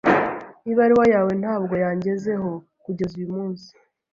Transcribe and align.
Ibaruwa 0.71 1.05
yawe 1.13 1.31
ntabwo 1.41 1.73
yangezeho 1.83 2.51
kugeza 2.83 3.13
uyu 3.19 3.29
munsi. 3.35 3.69